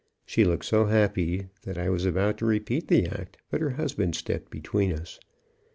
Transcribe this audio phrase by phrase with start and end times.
[0.25, 4.15] She looked so happy that I was about to repeat the act, but her husband
[4.15, 5.19] stepped between us.